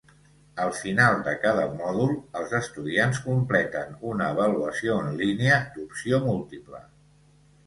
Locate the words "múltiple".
6.27-6.83